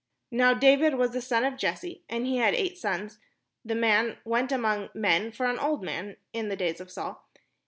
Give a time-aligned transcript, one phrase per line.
[0.31, 3.21] Now David was the son of Jesse; and he had eight sons: and
[3.63, 7.23] the man went among men for an old man in the days of Saul.